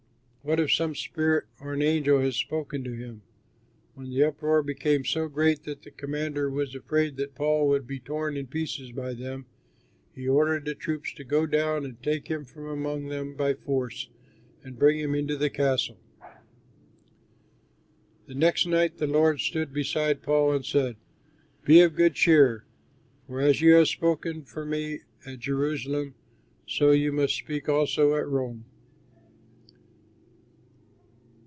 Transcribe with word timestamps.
What 0.43 0.59
if 0.59 0.73
some 0.73 0.95
spirit 0.95 1.45
or 1.61 1.73
an 1.75 1.83
angel 1.83 2.19
has 2.21 2.35
spoken 2.35 2.83
to 2.83 2.93
him?" 2.93 3.21
When 3.93 4.09
the 4.09 4.23
uproar 4.23 4.63
became 4.63 5.05
so 5.05 5.27
great 5.27 5.65
that 5.65 5.83
the 5.83 5.91
commander 5.91 6.49
was 6.49 6.73
afraid 6.73 7.15
that 7.17 7.35
Paul 7.35 7.67
would 7.67 7.85
be 7.85 7.99
torn 7.99 8.35
in 8.35 8.47
pieces 8.47 8.91
by 8.91 9.13
them, 9.13 9.45
he 10.15 10.27
ordered 10.27 10.65
the 10.65 10.73
troops 10.73 11.13
to 11.13 11.23
go 11.23 11.45
down 11.45 11.85
and 11.85 12.01
take 12.01 12.27
him 12.27 12.43
from 12.43 12.65
among 12.67 13.09
them 13.09 13.35
by 13.35 13.53
force 13.53 14.09
and 14.63 14.79
bring 14.79 14.97
him 14.97 15.13
into 15.13 15.37
the 15.37 15.51
castle. 15.51 15.99
The 18.25 18.33
next 18.33 18.65
night 18.65 18.97
the 18.97 19.05
Lord 19.05 19.41
stood 19.41 19.71
beside 19.71 20.23
Paul 20.23 20.53
and 20.53 20.65
said, 20.65 20.95
"Be 21.65 21.81
of 21.81 21.93
good 21.93 22.15
cheer, 22.15 22.65
for 23.27 23.41
as 23.41 23.61
you 23.61 23.73
have 23.73 23.89
spoken 23.89 24.41
for 24.41 24.65
me 24.65 25.01
at 25.23 25.37
Jerusalem, 25.37 26.15
so 26.65 26.89
you 26.89 27.11
must 27.11 27.35
speak 27.37 27.69
also 27.69 28.15
at 28.15 28.27
Rome." 28.27 28.65